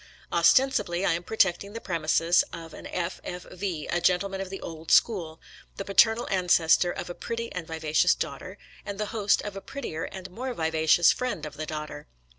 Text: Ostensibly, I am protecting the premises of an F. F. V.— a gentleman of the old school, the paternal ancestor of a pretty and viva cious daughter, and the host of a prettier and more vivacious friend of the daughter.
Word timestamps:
Ostensibly, 0.33 1.05
I 1.05 1.11
am 1.13 1.21
protecting 1.21 1.73
the 1.73 1.79
premises 1.79 2.43
of 2.51 2.73
an 2.73 2.87
F. 2.87 3.21
F. 3.23 3.43
V.— 3.51 3.85
a 3.91 4.01
gentleman 4.01 4.41
of 4.41 4.49
the 4.49 4.59
old 4.59 4.89
school, 4.89 5.39
the 5.77 5.85
paternal 5.85 6.27
ancestor 6.31 6.89
of 6.91 7.07
a 7.07 7.13
pretty 7.13 7.51
and 7.51 7.67
viva 7.67 7.93
cious 7.93 8.15
daughter, 8.15 8.57
and 8.83 8.99
the 8.99 9.05
host 9.13 9.43
of 9.43 9.55
a 9.55 9.61
prettier 9.61 10.05
and 10.05 10.31
more 10.31 10.55
vivacious 10.55 11.11
friend 11.11 11.45
of 11.45 11.55
the 11.55 11.67
daughter. 11.67 12.07